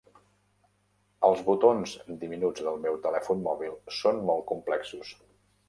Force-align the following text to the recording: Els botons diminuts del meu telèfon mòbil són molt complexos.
Els 1.29 1.43
botons 1.49 1.93
diminuts 2.23 2.65
del 2.69 2.81
meu 2.87 2.99
telèfon 3.05 3.45
mòbil 3.51 3.79
són 4.01 4.25
molt 4.33 4.45
complexos. 4.55 5.17